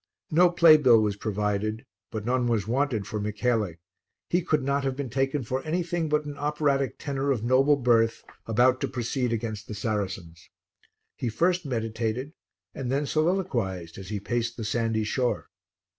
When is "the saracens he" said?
9.67-11.29